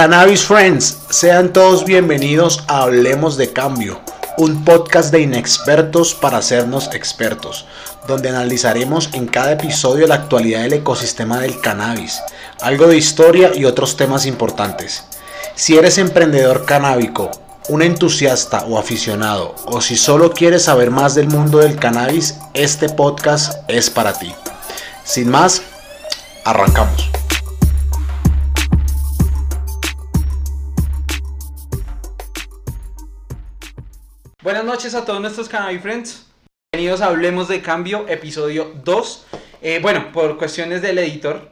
[0.00, 4.00] Cannabis Friends, sean todos bienvenidos a Hablemos de Cambio,
[4.38, 7.66] un podcast de inexpertos para hacernos expertos,
[8.08, 12.22] donde analizaremos en cada episodio la actualidad del ecosistema del cannabis,
[12.62, 15.04] algo de historia y otros temas importantes.
[15.54, 17.30] Si eres emprendedor canábico,
[17.68, 22.88] un entusiasta o aficionado, o si solo quieres saber más del mundo del cannabis, este
[22.88, 24.34] podcast es para ti.
[25.04, 25.60] Sin más,
[26.46, 27.10] arrancamos.
[34.42, 36.26] Buenas noches a todos nuestros Cannabis Friends.
[36.72, 39.26] Bienvenidos a Hablemos de Cambio, episodio 2.
[39.62, 41.50] Eh, bueno, por cuestiones del editor,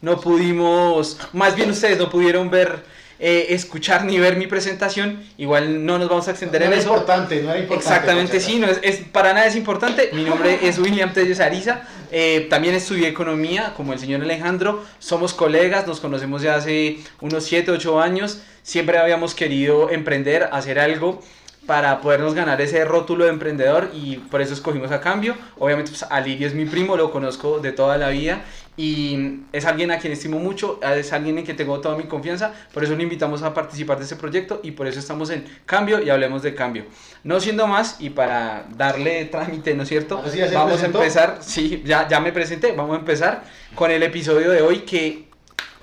[0.00, 2.82] no pudimos, más bien ustedes no pudieron ver,
[3.20, 5.22] eh, escuchar ni ver mi presentación.
[5.38, 6.90] Igual no nos vamos a extender No en era eso.
[6.90, 7.88] importante, no era importante.
[7.94, 10.10] Exactamente, sí, no es, es- para nada es importante.
[10.12, 11.82] Mi nombre es William Telles Ariza.
[12.10, 14.84] eh, también estudié economía, como el señor Alejandro.
[14.98, 18.40] Somos colegas, nos conocemos ya hace unos 7, 8 años.
[18.64, 21.22] Siempre habíamos querido emprender, hacer algo
[21.66, 25.34] para podernos ganar ese rótulo de emprendedor y por eso escogimos a cambio.
[25.58, 28.44] Obviamente, pues, Alirio es mi primo, lo conozco de toda la vida
[28.76, 32.52] y es alguien a quien estimo mucho, es alguien en quien tengo toda mi confianza,
[32.72, 36.02] por eso lo invitamos a participar de este proyecto y por eso estamos en cambio
[36.02, 36.84] y hablemos de cambio.
[37.22, 40.18] No siendo más y para darle trámite, ¿no es cierto?
[40.18, 44.02] Ahora sí, vamos a empezar, sí, ya, ya me presenté, vamos a empezar con el
[44.02, 45.28] episodio de hoy que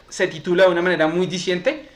[0.09, 1.87] se titula de una manera muy diciente,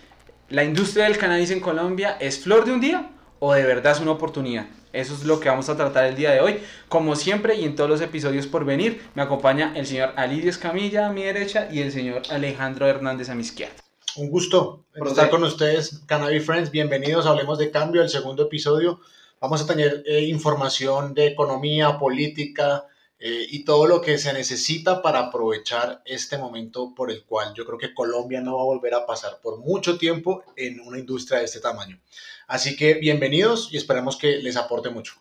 [0.49, 3.99] ¿la industria del cannabis en Colombia es flor de un día o de verdad es
[3.99, 4.67] una oportunidad?
[4.93, 6.59] Eso es lo que vamos a tratar el día de hoy.
[6.87, 11.07] Como siempre y en todos los episodios por venir, me acompaña el señor Alirio Escamilla
[11.07, 13.75] a mi derecha y el señor Alejandro Hernández a mi izquierda.
[14.15, 16.71] Un gusto Por estar con ustedes, Cannabis Friends.
[16.71, 19.01] Bienvenidos, hablemos de cambio, el segundo episodio.
[19.41, 22.85] Vamos a tener eh, información de economía, política
[23.17, 27.65] eh, y todo lo que se necesita para aprovechar este momento por el cual yo
[27.65, 31.39] creo que Colombia no va a volver a pasar por mucho tiempo en una industria
[31.39, 31.99] de este tamaño.
[32.47, 35.13] Así que bienvenidos y esperemos que les aporte mucho.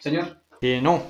[0.00, 0.36] Señor.
[0.60, 1.02] Eh, no,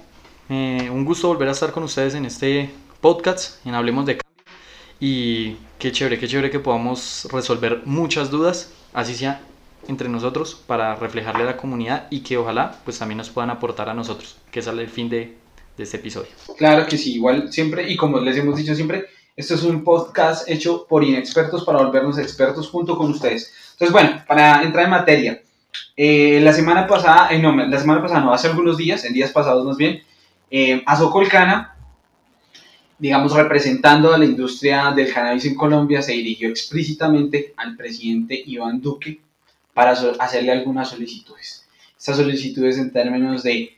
[0.51, 4.55] eh, un gusto volver a estar con ustedes en este podcast, en Hablemos de Cambio.
[5.01, 9.41] Y qué chévere, qué chévere que podamos resolver muchas dudas, así sea
[9.89, 13.89] entre nosotros, para reflejarle a la comunidad y que ojalá pues también nos puedan aportar
[13.89, 15.37] a nosotros, que es el fin de,
[15.79, 16.29] de este episodio.
[16.59, 19.07] Claro que sí, igual siempre, y como les hemos dicho siempre,
[19.37, 23.55] esto es un podcast hecho por inexpertos para volvernos expertos junto con ustedes.
[23.73, 25.43] Entonces, bueno, para entrar en materia,
[25.97, 29.31] eh, la semana pasada, eh, no, la semana pasada no, hace algunos días, en días
[29.31, 30.03] pasados más bien,
[30.51, 31.77] eh, Azocolcana,
[32.99, 38.81] digamos, representando a la industria del cannabis en Colombia, se dirigió explícitamente al presidente Iván
[38.81, 39.21] Duque
[39.73, 41.65] para hacerle algunas solicitudes.
[41.97, 43.78] Estas solicitudes en términos de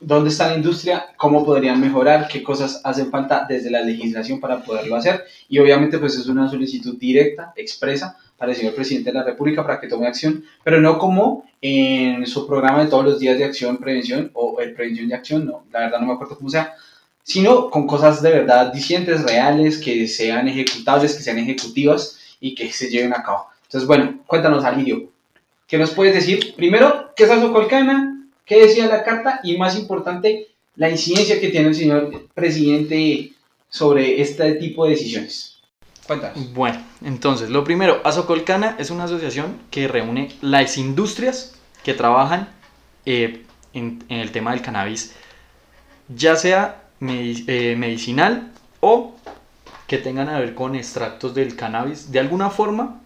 [0.00, 4.62] dónde está la industria, cómo podrían mejorar, qué cosas hacen falta desde la legislación para
[4.62, 5.24] poderlo hacer.
[5.48, 9.62] Y obviamente pues es una solicitud directa, expresa, para el señor presidente de la República
[9.62, 13.44] para que tome acción, pero no como en su programa de todos los días de
[13.44, 16.74] acción, prevención o eh, prevención y acción, no, la verdad no me acuerdo cómo sea,
[17.22, 22.70] sino con cosas de verdad dicientes, reales, que sean ejecutables, que sean ejecutivas y que
[22.70, 23.46] se lleven a cabo.
[23.64, 25.10] Entonces, bueno, cuéntanos, Alirio,
[25.66, 26.54] ¿qué nos puedes decir?
[26.54, 28.15] Primero, ¿qué es Azocolcana?
[28.46, 29.40] ¿Qué decía la carta?
[29.42, 30.46] Y más importante,
[30.76, 33.32] la incidencia que tiene el señor presidente
[33.68, 35.58] sobre este tipo de decisiones.
[36.06, 36.54] Cuéntanos.
[36.54, 42.48] Bueno, entonces, lo primero, Azocolcana es una asociación que reúne las industrias que trabajan
[43.04, 43.42] eh,
[43.74, 45.12] en, en el tema del cannabis,
[46.08, 49.16] ya sea medi- eh, medicinal o
[49.88, 53.00] que tengan a ver con extractos del cannabis de alguna forma,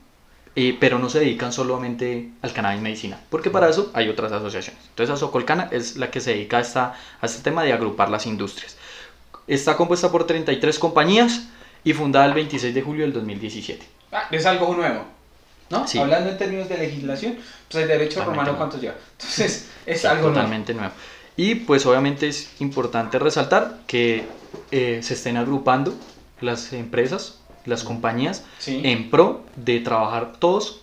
[0.56, 4.82] eh, pero no se dedican solamente al cannabis medicinal, porque para eso hay otras asociaciones.
[4.90, 8.26] Entonces, Azocolcana es la que se dedica a, esta- a este tema de agrupar las
[8.26, 8.76] industrias.
[9.46, 11.42] Está compuesta por 33 compañías
[11.84, 13.86] y fundada el 26 de julio del 2017.
[14.12, 15.04] Ah, es algo nuevo,
[15.70, 15.86] ¿no?
[15.88, 15.98] Sí.
[15.98, 17.36] Hablando en términos de legislación,
[17.70, 18.58] pues el derecho Totalmente romano, nuevo.
[18.58, 18.94] ¿cuánto lleva?
[19.18, 20.34] Entonces, es Sí, algo nuevo.
[20.34, 20.92] totalmente nuevo.
[21.36, 24.24] Y pues obviamente es importante resaltar que
[24.72, 25.94] eh, se estén agrupando
[26.40, 28.80] las empresas, las compañías, Sí.
[28.84, 30.80] en pro de trabajar todos,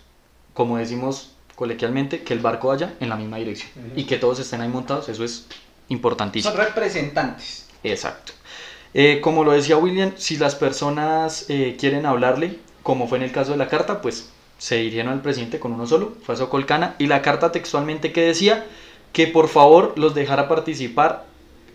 [0.54, 4.00] como decimos coloquialmente, que el barco vaya en la misma dirección Ujú.
[4.00, 5.48] y que todos estén ahí montados, eso es
[5.90, 6.54] importantísimo.
[6.54, 7.66] Son representantes.
[7.84, 8.34] Exacto.
[8.94, 13.32] Eh, como lo decía William, si las personas eh, quieren hablarle, como fue en el
[13.32, 16.96] caso de la carta, pues se dirigieron al presidente con uno solo, fue a Socolcana,
[17.00, 18.66] y la carta textualmente que decía
[19.14, 21.26] que por favor los dejara participar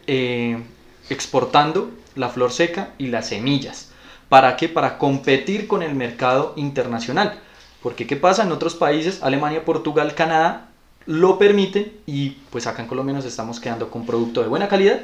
[0.07, 0.63] eh,
[1.11, 3.91] exportando la flor seca y las semillas.
[4.33, 4.71] ¿Para qué?
[4.71, 7.39] Para competir con el mercado internacional.
[7.83, 8.45] Porque ¿qué pasa?
[8.45, 10.71] En otros países, Alemania, Portugal, Canadá,
[11.05, 15.03] lo permiten y pues acá en Colombia nos estamos quedando con producto de buena calidad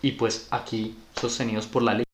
[0.00, 2.04] y pues aquí sostenidos por la ley.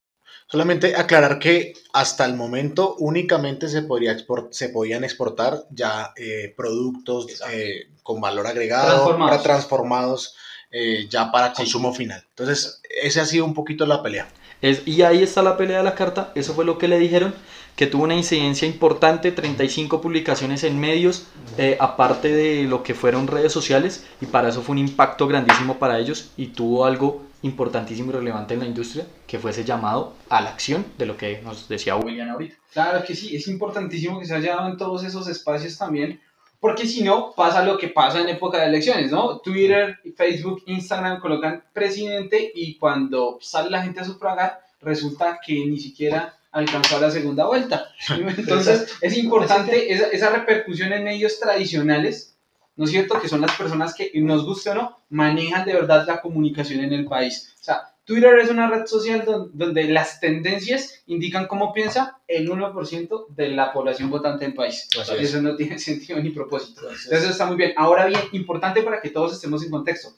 [0.46, 4.16] Solamente aclarar que hasta el momento únicamente se, podría
[4.50, 9.30] se podían exportar ya eh, productos eh, con valor agregado, Transformados.
[9.30, 10.34] para transformados
[10.70, 12.22] eh, ya para consumo final.
[12.30, 14.28] Entonces, ese ha sido un poquito la pelea.
[14.60, 17.34] Es, y ahí está la pelea de la carta, eso fue lo que le dijeron,
[17.76, 21.28] que tuvo una incidencia importante, 35 publicaciones en medios,
[21.58, 25.78] eh, aparte de lo que fueron redes sociales, y para eso fue un impacto grandísimo
[25.78, 30.14] para ellos y tuvo algo importantísimo y relevante en la industria, que fue ese llamado
[30.28, 32.56] a la acción de lo que nos decía William ahorita.
[32.72, 36.20] Claro que sí, es importantísimo que se haya dado en todos esos espacios también,
[36.60, 39.38] porque si no, pasa lo que pasa en época de elecciones, ¿no?
[39.38, 45.78] Twitter, Facebook, Instagram colocan presidente y cuando sale la gente a sufragar, resulta que ni
[45.78, 47.86] siquiera alcanzó la segunda vuelta.
[48.08, 52.36] Entonces, es importante esa, esa repercusión en medios tradicionales,
[52.74, 53.20] ¿no es cierto?
[53.20, 56.92] Que son las personas que, nos guste o no, manejan de verdad la comunicación en
[56.92, 57.54] el país.
[57.60, 62.48] O sea, Twitter es una red social don- donde las tendencias indican cómo piensa el
[62.50, 64.88] 1% de la población votante del país.
[65.00, 65.20] Así es.
[65.20, 66.80] Eso no tiene sentido ni propósito.
[66.80, 67.74] Entonces está muy bien.
[67.76, 70.08] Ahora bien, importante para que todos estemos en contexto.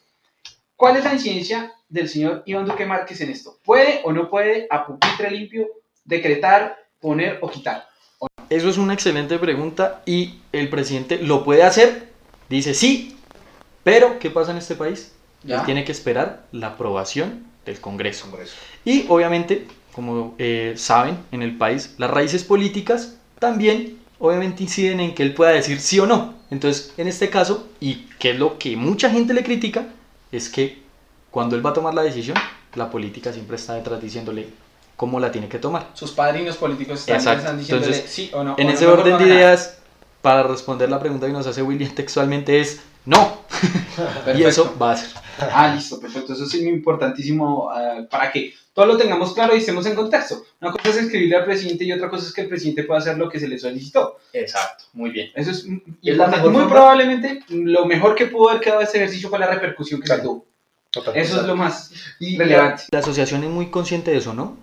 [0.77, 3.57] ¿Cuál es la incidencia del señor Iván Duque Márquez en esto?
[3.63, 5.67] ¿Puede o no puede a pupitre limpio
[6.05, 7.85] decretar, poner o quitar?
[8.49, 12.07] Eso es una excelente pregunta y el presidente lo puede hacer,
[12.49, 13.15] dice sí,
[13.83, 15.13] pero ¿qué pasa en este país?
[15.43, 15.59] ¿Ya?
[15.59, 18.27] Él tiene que esperar la aprobación del Congreso.
[18.85, 25.15] Y obviamente, como eh, saben, en el país las raíces políticas también obviamente inciden en
[25.15, 26.35] que él pueda decir sí o no.
[26.51, 29.87] Entonces, en este caso, y que es lo que mucha gente le critica,
[30.31, 30.81] es que
[31.31, 32.37] cuando él va a tomar la decisión,
[32.75, 34.47] la política siempre está detrás diciéndole
[34.95, 35.89] cómo la tiene que tomar.
[35.93, 38.55] Sus padrinos políticos están, están diciéndole Entonces, sí o no.
[38.57, 39.77] En o ese no, orden de no ideas,
[40.21, 43.41] para responder la pregunta que nos hace William textualmente es no.
[44.35, 45.09] Y eso va a ser.
[45.53, 46.33] Ah, listo, perfecto.
[46.33, 50.43] Eso es importantísimo eh, para que todos lo tengamos claro y estemos en contexto.
[50.61, 53.17] Una cosa es escribirle al presidente y otra cosa es que el presidente pueda hacer
[53.17, 54.17] lo que se le solicitó.
[54.33, 55.29] Exacto, muy bien.
[55.35, 55.65] Eso es
[56.03, 56.75] Es la mejor Muy forma.
[56.75, 60.13] probablemente lo mejor que pudo haber quedado de ese ejercicio fue la repercusión que se
[60.13, 60.29] Claro.
[60.29, 60.45] tuvo.
[60.91, 61.15] Total.
[61.17, 62.83] Eso es lo más Y relevante.
[62.91, 64.57] La asociación es muy consciente de eso, ¿no?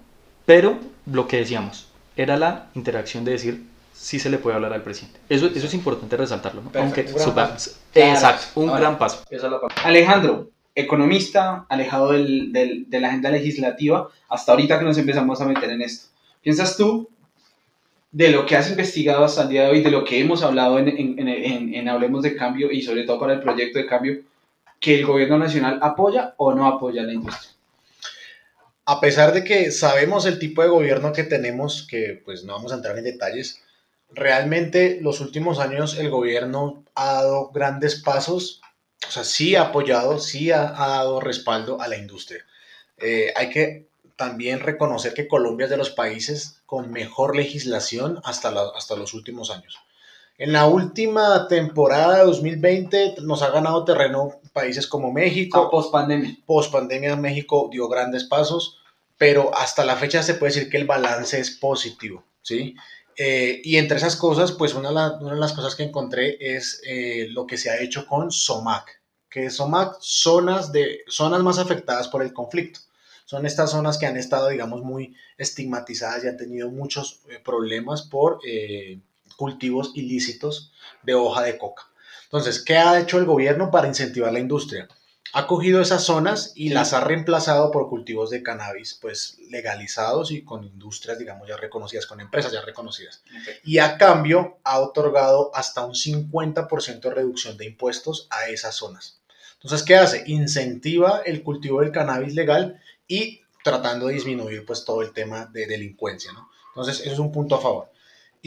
[0.46, 3.62] Pero lo que decíamos, era la interacción de decir
[3.98, 5.18] si se le puede hablar al presidente.
[5.28, 6.70] Eso, eso es importante resaltarlo, ¿no?
[6.70, 7.70] Perfecto, Aunque un gran supa- paso.
[7.94, 8.80] Exacto, un Ahora.
[8.80, 9.24] gran paso.
[9.84, 15.44] Alejandro, economista, alejado del- del- de la agenda legislativa, hasta ahorita que nos empezamos a
[15.46, 16.08] meter en esto.
[16.40, 17.08] ¿Piensas tú
[18.12, 20.78] de lo que has investigado hasta el día de hoy, de lo que hemos hablado
[20.78, 23.86] en, en- en- en- en Hablemos de Cambio y sobre todo para el proyecto de
[23.86, 24.20] cambio,
[24.80, 27.50] que el gobierno nacional apoya o no apoya a la industria?
[28.90, 32.72] a pesar de que sabemos el tipo de gobierno que tenemos, que pues no vamos
[32.72, 33.60] a entrar en detalles,
[34.10, 38.60] realmente los últimos años el gobierno ha dado grandes pasos,
[39.06, 42.44] o sea, sí ha apoyado, sí ha, ha dado respaldo a la industria.
[42.99, 48.50] Eh, hay que también reconocer que Colombia es de los países con mejor legislación hasta,
[48.50, 49.76] la- hasta los últimos años.
[50.38, 56.37] En la última temporada de 2020 nos ha ganado terreno países como México, Post pandemia.
[56.46, 58.78] post pandemia México dio grandes pasos,
[59.16, 62.76] pero hasta la fecha se puede decir que el balance es positivo, ¿sí?
[63.20, 67.49] Eh, y entre esas cosas, pues una de, las cosas que encontré es eh, lo
[67.49, 72.32] que se ha hecho con SOMAC, que SOMAC, zonas, de, zonas más afectadas por el
[72.32, 72.79] conflicto.
[73.25, 78.03] Son estas zonas que han estado, digamos, muy estigmatizadas y han tenido muchos eh, problemas
[78.03, 78.38] por
[79.37, 80.73] cultivos ilícitos
[81.03, 81.89] de hoja de coca.
[82.25, 84.89] Entonces, ¿qué ha hecho el gobierno para incentivar la industria?
[85.32, 90.43] Ha cogido esas zonas y las ha reemplazado por cultivos de cannabis, pues legalizados y
[90.43, 93.23] con industrias, digamos, ya reconocidas, con empresas ya reconocidas.
[93.65, 99.20] Y a cambio ha otorgado hasta un 50% de reducción de impuestos a esas zonas.
[99.55, 100.25] Entonces, ¿qué hace?
[100.27, 105.67] Incentiva el cultivo del cannabis legal y tratando de disminuir pues todo el tema de
[105.67, 106.49] delincuencia, ¿no?
[106.69, 107.91] Entonces, eso es un punto a favor.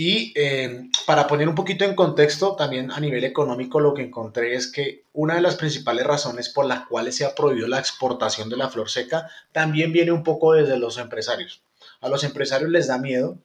[0.03, 4.55] Y eh, para poner un poquito en contexto, también a nivel económico, lo que encontré
[4.55, 8.49] es que una de las principales razones por las cuales se ha prohibido la exportación
[8.49, 11.61] de la flor seca también viene un poco desde los empresarios.
[11.99, 13.37] A los empresarios les da miedo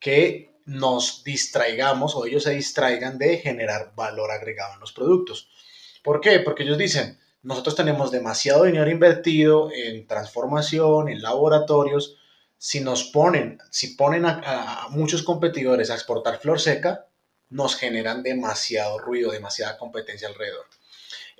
[0.00, 5.48] que nos distraigamos o ellos se distraigan de generar valor agregado en los productos.
[6.02, 6.40] ¿Por qué?
[6.40, 12.19] Porque ellos dicen, nosotros tenemos demasiado dinero invertido en transformación, en laboratorios,
[12.62, 17.06] si nos ponen, si ponen a, muchos competidores a exportar flor seca,
[17.48, 20.66] nos generan demasiado ruido, demasiada competencia alrededor.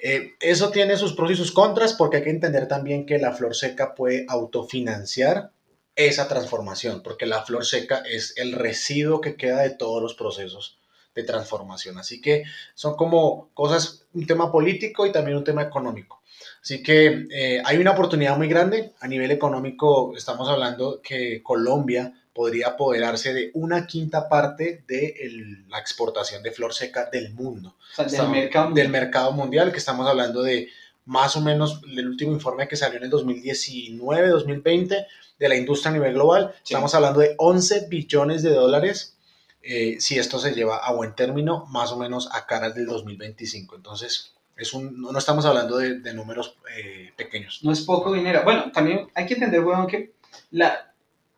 [0.03, 3.35] Eh, eso tiene sus pros y sus contras porque hay que entender también que la
[3.35, 5.51] flor seca puede autofinanciar
[5.95, 10.79] esa transformación, porque la flor seca es el residuo que queda de todos los procesos
[11.15, 11.99] de transformación.
[11.99, 16.20] Así que son como cosas, un tema político y también un tema económico.
[16.63, 20.15] Así que eh, hay una oportunidad muy grande a nivel económico.
[20.17, 26.53] Estamos hablando que Colombia podría apoderarse de una quinta parte de el- la exportación de
[26.53, 27.77] flor seca del mundo.
[27.99, 28.71] O sea, del mercado.
[28.75, 30.69] del mercado mundial, que estamos hablando de
[31.07, 35.07] más o menos el último informe que salió en el 2019, 2020
[35.39, 36.53] de la industria a nivel global.
[36.63, 36.75] Sí.
[36.75, 39.17] Estamos hablando de 11 billones de dólares
[39.63, 43.77] eh, si esto se lleva a buen término, más o menos a caras del 2025.
[43.77, 47.61] Entonces, es un, no, no estamos hablando de, de números eh, pequeños.
[47.63, 48.43] No es poco dinero.
[48.45, 50.13] Bueno, también hay que entender, weón, que
[50.51, 50.93] la,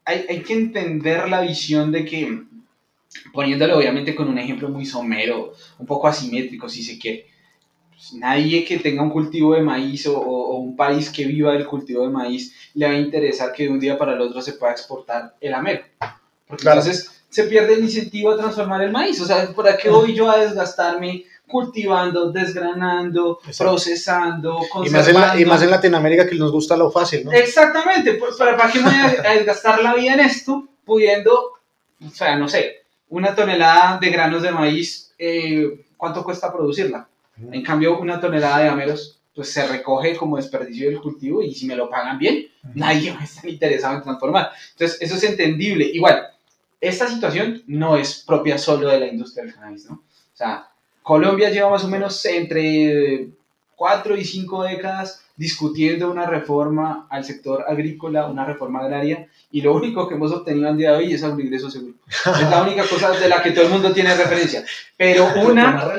[0.05, 2.43] hay, hay que entender la visión de que,
[3.33, 7.27] poniéndolo obviamente con un ejemplo muy somero, un poco asimétrico si se quiere,
[7.91, 11.53] pues, nadie que tenga un cultivo de maíz o, o- o un país que viva
[11.53, 14.41] del cultivo de maíz le va a interesar que de un día para el otro
[14.43, 15.83] se pueda exportar el amero.
[16.47, 16.81] Porque Claro.
[16.81, 19.21] entonces se pierde el incentivo a transformar el maíz.
[19.21, 23.73] O sea, ¿para qué voy yo a desgastarme cultivando, desgranando, Exacto.
[23.73, 25.47] procesando, Y más, en la- y conservando?
[25.49, 27.33] más en Latinoamérica que nos gusta lo fácil, ¿no?
[27.33, 31.53] Exactamente, pues, ¿para, para qué me voy a desgastar la vida en esto, pudiendo,
[32.05, 37.07] o sea, no sé, una tonelada de granos de maíz, eh, ¿cuánto cuesta producirla?
[37.51, 41.67] En cambio, una tonelada de ameros, pues se recoge como desperdicio del cultivo y si
[41.67, 44.51] me lo pagan bien, nadie va a estar interesado en transformar.
[44.73, 45.85] Entonces, eso es entendible.
[45.87, 46.29] Igual,
[46.81, 49.95] esta situación no es propia solo de la industria del cannabis, ¿no?
[49.97, 50.69] O sea,
[51.03, 53.29] Colombia lleva más o menos entre
[53.75, 59.75] cuatro y cinco décadas discutiendo una reforma al sector agrícola, una reforma agraria, y lo
[59.75, 61.95] único que hemos obtenido al día de hoy es un ingreso seguro.
[62.09, 64.65] Es la única cosa de la que todo el mundo tiene referencia.
[64.97, 65.97] Pero una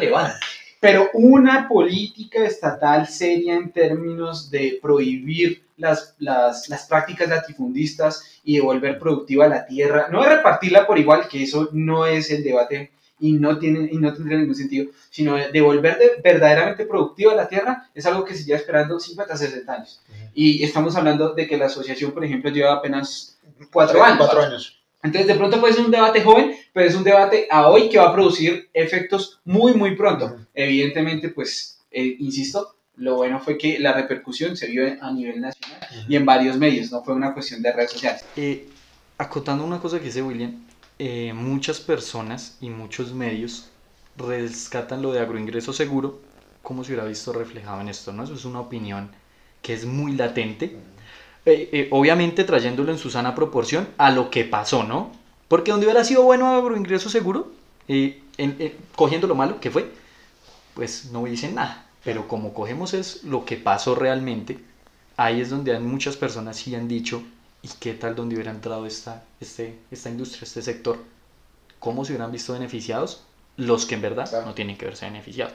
[0.79, 8.55] pero una política estatal seria en términos de prohibir las, las, las prácticas latifundistas y
[8.55, 12.43] de volver productiva la tierra, no de repartirla por igual, que eso no es el
[12.43, 12.91] debate
[13.23, 18.05] y no, tiene, y no tendría ningún sentido, sino de, verdaderamente productiva la tierra es
[18.05, 20.01] algo que se lleva esperando 50, 60 años.
[20.09, 20.19] Ujú.
[20.33, 23.39] Y estamos hablando de que la asociación, por ejemplo, lleva apenas
[23.71, 24.17] cuatro años.
[24.17, 24.77] Cuatro años.
[25.01, 27.97] Entonces, de pronto puede ser un debate joven, pero es un debate a hoy que
[27.97, 30.25] va a producir efectos muy, muy pronto.
[30.25, 30.45] Ujú.
[30.53, 35.79] Evidentemente, pues, eh, insisto, lo bueno fue que la repercusión se vio a nivel nacional
[36.09, 38.25] y en varios medios, no fue una cuestión de redes sociales.
[38.35, 38.67] Eh,
[39.17, 40.51] acotando una cosa que dice William,
[40.99, 43.71] eh, muchas personas y muchos medios
[44.15, 46.21] rescatan lo de agroingreso seguro
[46.61, 48.23] como se hubiera visto reflejado en esto, ¿no?
[48.23, 49.11] Eso es una opinión
[49.61, 50.77] que es muy latente,
[51.45, 55.11] Eh, eh, obviamente trayéndolo en su sana proporción a lo que pasó, ¿no?
[55.49, 57.51] Porque donde hubiera sido bueno agroingreso seguro,
[57.87, 59.91] eh, en- en- cogiendo lo malo que fue,
[60.73, 61.89] pues no dicen nada.
[62.03, 64.65] Pero como cogemos es lo que pasó realmente,
[65.17, 67.23] ahí es donde muchas personas sí han dicho,
[67.63, 70.97] ¿y qué tal donde hubiera entrado esta, este, esta industria, este sector?
[71.79, 73.23] ¿Cómo se hubieran visto beneficiados?
[73.55, 74.45] Los que en verdad Claro.
[74.45, 75.53] no tienen que verse beneficiados.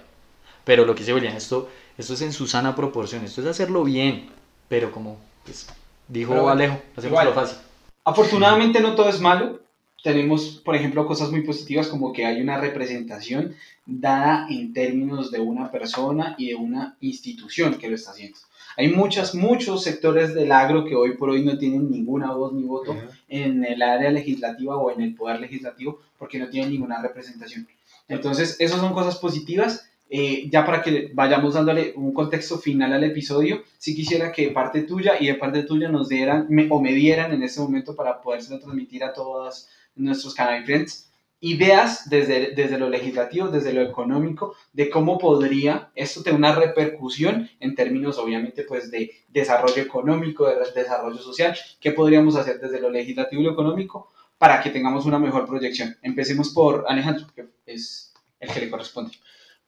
[0.65, 3.85] Pero lo que dice William, esto, esto es en su sana proporción, esto es hacerlo
[3.85, 4.31] bien,
[4.69, 5.67] pero como pues,
[6.09, 7.59] dijo Pero bueno, Alejo, hacemos lo fácil.
[8.05, 9.61] Afortunadamente no todo es malo.
[10.03, 15.41] Tenemos, por ejemplo, cosas muy positivas como que hay una representación dada en términos de
[15.41, 18.39] una persona y de una institución que lo está haciendo.
[18.79, 22.63] Hay muchas, muchos sectores del agro que hoy por hoy no tienen ninguna voz ni
[22.63, 23.01] voto Ujú.
[23.29, 27.67] en el área legislativa o en el poder legislativo porque no tienen ninguna representación.
[28.07, 29.91] Entonces, esas son cosas positivas.
[30.11, 34.53] Eh, ya para que vayamos dándole un contexto final al episodio, sí quisiera que de
[34.53, 37.95] parte tuya y de parte tuya nos dieran me- o me dieran en este momento
[37.95, 41.08] para podérselo transmitir a todos nuestros canal friends
[41.41, 47.49] ideas desde, desde lo legislativo, desde lo económico, de cómo podría esto tener una repercusión
[47.61, 52.91] en términos obviamente pues de desarrollo económico, de desarrollo social, qué podríamos hacer desde lo
[52.91, 55.97] legislativo y lo económico para que tengamos una mejor proyección.
[56.03, 59.13] Empecemos por Alejandro, que es el que le corresponde.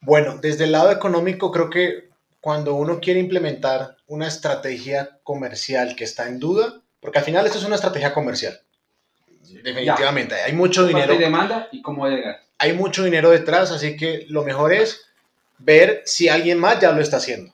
[0.00, 2.11] Bueno, desde el lado económico creo que
[2.41, 7.59] cuando uno quiere implementar una estrategia comercial que está en duda, porque al final esto
[7.59, 8.61] es una estrategia comercial,
[9.62, 12.40] definitivamente, hay mucho dinero, y demanda y cómo llegar.
[12.59, 15.02] hay mucho dinero detrás, así que lo mejor es
[15.59, 17.52] ver si alguien más ya lo está haciendo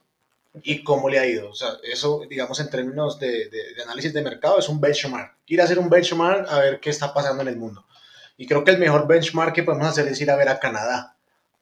[0.62, 1.50] y cómo le ha ido.
[1.50, 5.34] O sea, eso, digamos, en términos de, de- de análisis de mercado, es un benchmark.
[5.46, 7.84] Ir a hacer un benchmark a ver qué está pasando en el mundo.
[8.38, 11.15] Y creo que el mejor benchmark que podemos hacer es ir a ver a Canadá.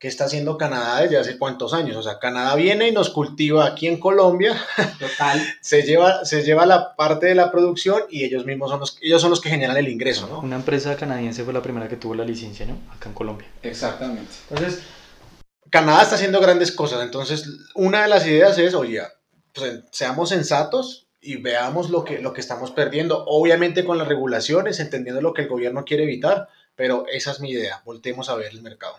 [0.05, 1.97] ¿Qué está haciendo Canadá desde hace cuántos años?
[1.97, 4.55] O sea, Canadá viene y nos cultiva aquí en Colombia,
[4.99, 5.41] Total.
[5.63, 9.23] se lleva, se lleva la parte de la producción y ellos mismos son los, ellos
[9.23, 10.41] son los que generan el ingreso, ¿no?
[10.41, 12.77] Una empresa canadiense fue la primera que tuvo la licencia, ¿no?
[12.95, 13.49] Acá en Colombia.
[13.63, 14.31] Exactamente.
[14.51, 14.83] Entonces,
[15.71, 17.03] Canadá está haciendo grandes cosas.
[17.03, 19.01] Entonces, una de las ideas es, oye,
[19.55, 23.25] pues, seamos sensatos y veamos lo que, lo que estamos perdiendo.
[23.27, 27.53] Obviamente con las regulaciones, entendiendo lo que el gobierno quiere evitar, pero esa es mi
[27.53, 27.81] idea.
[27.87, 28.97] Voltemos a ver el mercado.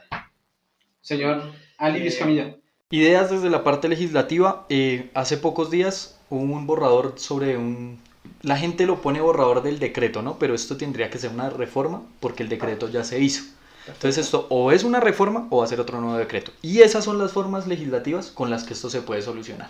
[1.06, 1.44] Señor
[1.78, 2.56] Ali Eh, Luis Camilla.
[2.90, 4.66] Ideas desde la parte legislativa.
[4.70, 8.00] Eh, hace pocos días hubo un borrador sobre un...
[8.42, 10.40] La gente lo pone borrador del decreto, ¿no?
[10.40, 13.44] Pero esto tendría que ser una reforma porque el decreto ya se hizo.
[13.86, 16.52] Entonces esto o es una reforma o va a ser otro nuevo decreto.
[16.64, 19.70] Y esas son las formas legislativas con las que esto se puede solucionar.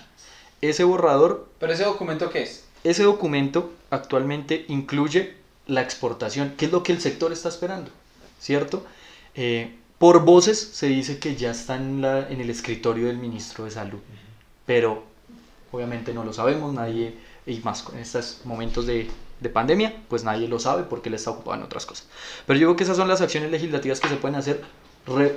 [0.61, 1.49] Ese borrador...
[1.59, 2.63] ¿Pero ese documento qué es?
[2.85, 5.35] Ese documento actualmente incluye
[5.67, 7.91] la exportación, que es lo que el sector está esperando,
[8.39, 8.85] ¿cierto?
[9.33, 13.65] Eh, por voces se dice que ya está en, la, en el escritorio del ministro
[13.65, 13.99] de Salud,
[14.65, 15.03] pero
[15.71, 19.09] obviamente no lo sabemos, nadie, y más con estos momentos de,
[19.39, 22.07] de pandemia, pues nadie lo sabe porque él está ocupado en otras cosas.
[22.45, 24.61] Pero yo creo que esas son las acciones legislativas que se pueden hacer,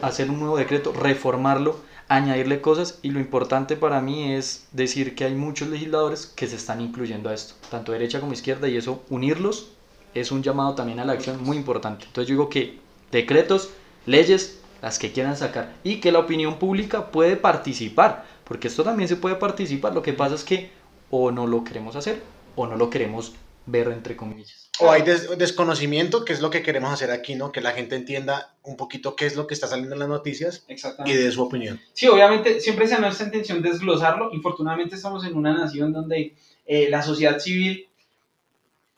[0.03, 1.77] hacer un nuevo decreto, reformarlo,
[2.09, 6.57] añadirle cosas y lo importante para mí es decir que hay muchos legisladores que se
[6.57, 9.69] están incluyendo a esto, tanto derecha como izquierda, y eso unirlos
[10.15, 12.07] es un llamado también a la acción muy importante.
[12.07, 12.79] Entonces yo digo que
[13.12, 13.71] decretos,
[14.09, 19.09] leyes, las que quieran sacar, y que la opinión pública puede participar, porque esto también
[19.09, 20.71] se puede participar, lo que pasa es que
[21.11, 22.23] o no lo queremos hacer
[22.57, 23.35] o no lo queremos
[23.67, 24.71] ver entre comillas.
[24.81, 27.53] O hay desconocimiento, que es lo que queremos hacer aquí, ¿no?
[27.53, 30.65] Que la gente entienda un poquito qué es lo que está saliendo en las noticias
[31.05, 31.81] y de su opinión.
[31.93, 34.33] Sí, obviamente siempre se nuestra intención desglosarlo.
[34.33, 36.35] Infortunadamente estamos en una nación donde
[36.67, 37.88] eh, la sociedad civil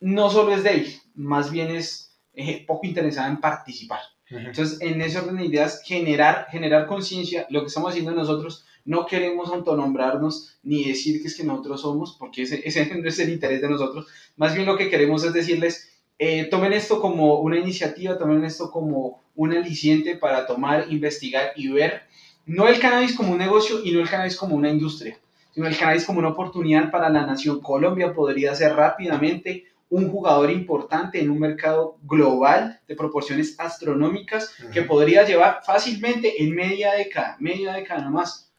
[0.00, 4.00] no solo es débil, más bien es eh, poco interesada en participar.
[4.30, 9.06] Entonces, en ese orden de ideas, generar, generar conciencia, lo que estamos haciendo nosotros, no
[9.06, 13.30] queremos autonombrarnos ni decir que es que nosotros somos, porque ese, ese no es el
[13.30, 14.06] interés de nosotros.
[14.36, 18.70] Más bien lo que queremos es decirles, eh, tomen esto como una iniciativa, tomen esto
[18.70, 22.02] como un aliciente para tomar, investigar y ver,
[22.46, 25.18] no el cannabis como un negocio y no el cannabis como una industria,
[25.52, 27.60] sino el cannabis como una oportunidad para la nación.
[27.60, 34.82] Colombia podría ser rápidamente un jugador importante en un mercado global de proporciones astronómicas que
[34.82, 38.50] podría llevar fácilmente en media década, media década nomás,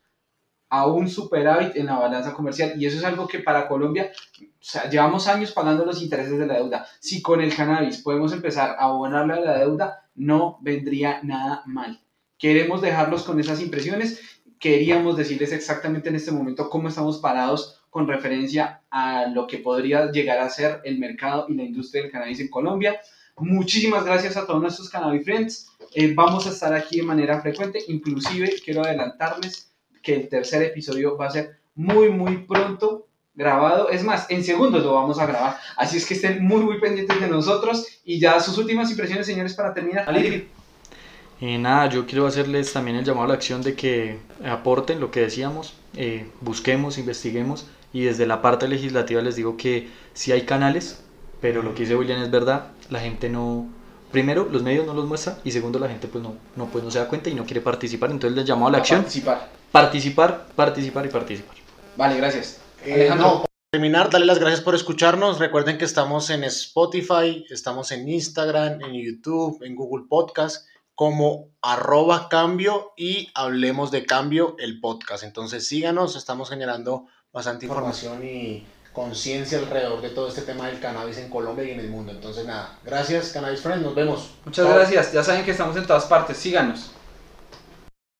[0.69, 2.73] a un superávit en la balanza comercial.
[2.77, 4.11] Y eso es algo que para Colombia,
[4.41, 6.85] o sea, llevamos años pagando los intereses de la deuda.
[7.00, 12.01] Si con el cannabis podemos empezar a abonarle a la deuda, no vendría nada mal.
[12.38, 14.21] Queremos dejarlos con esas impresiones.
[14.59, 20.10] Queríamos decirles exactamente en este momento cómo estamos parados con referencia a lo que podría
[20.12, 22.99] llegar a ser el mercado y la industria del cannabis en Colombia.
[23.38, 25.67] Muchísimas gracias a todos nuestros Cannabis Friends.
[25.93, 27.80] Eh, vamos a estar aquí de manera frecuente.
[27.89, 33.89] Inclusive quiero adelantarles que el tercer episodio va a ser muy, muy pronto grabado.
[33.89, 35.58] Es más, en segundos lo vamos a grabar.
[35.75, 37.86] Así es que estén muy, muy pendientes de nosotros.
[38.06, 40.06] Y ya sus últimas impresiones, señores, para terminar.
[41.41, 45.10] Eh, nada, yo quiero hacerles también el llamado a la acción de que aporten lo
[45.12, 50.43] que decíamos, eh, busquemos, investiguemos y desde la parte legislativa les digo que sí hay
[50.43, 51.04] canales,
[51.39, 53.67] pero lo que dice William es verdad, la gente no,
[54.12, 56.91] primero los medios no los muestran y segundo la gente pues no, no, pues no
[56.91, 59.01] se da cuenta y no quiere participar, entonces les llamo a la acción.
[59.01, 59.49] Participar.
[59.71, 61.56] Participar, participar y participar.
[61.95, 62.60] Vale, gracias.
[62.86, 65.39] Eh, no, para terminar, darle las gracias por escucharnos.
[65.39, 70.65] Recuerden que estamos en Spotify, estamos en Instagram, en YouTube, en Google Podcast
[71.01, 75.23] como arroba cambio y hablemos de cambio el podcast.
[75.23, 81.17] Entonces síganos, estamos generando bastante información y conciencia alrededor de todo este tema del cannabis
[81.17, 82.12] en Colombia y en el mundo.
[82.12, 84.32] Entonces, nada, gracias Cannabis Friends, nos vemos.
[84.44, 86.91] Muchas gracias, ya saben que estamos en todas partes, síganos.